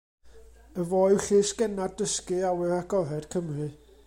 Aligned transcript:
Y 0.83 0.85
fo 0.93 1.01
yw 1.11 1.19
llysgennad 1.25 1.95
dysgu 2.01 2.43
awyr 2.51 2.77
agored 2.83 3.33
Cymru. 3.37 3.73